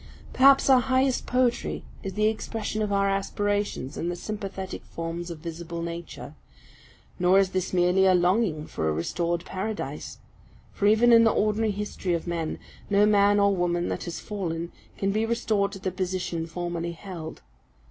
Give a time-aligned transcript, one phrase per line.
[0.33, 5.37] Perhaps our highest poetry is the expression of our aspirations in the sympathetic forms of
[5.37, 6.33] visible nature.
[7.19, 10.17] Nor is this merely a longing for a restored Paradise;
[10.73, 12.57] for even in the ordinary history of men,
[12.89, 17.43] no man or woman that has fallen, can be restored to the position formerly held.